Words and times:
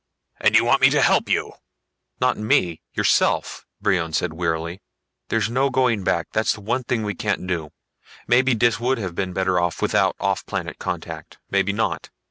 And 0.39 0.55
you 0.55 0.65
want 0.65 0.81
me 0.81 0.89
to 0.89 1.01
help 1.03 1.29
you!" 1.29 1.53
"Not 2.19 2.35
me 2.35 2.81
yourself!" 2.95 3.67
Brion 3.79 4.13
said 4.13 4.33
wearily. 4.33 4.81
"There's 5.29 5.47
no 5.47 5.69
going 5.69 6.03
back, 6.03 6.29
that's 6.33 6.53
the 6.53 6.61
one 6.61 6.83
thing 6.83 7.03
we 7.03 7.13
can't 7.13 7.45
do. 7.45 7.69
Maybe 8.25 8.55
Dis 8.55 8.79
would 8.79 8.97
have 8.97 9.13
been 9.13 9.31
better 9.31 9.59
off 9.59 9.79
without 9.79 10.17
offplanet 10.17 10.79
contact. 10.79 11.37
Maybe 11.51 11.71
not. 11.71 12.09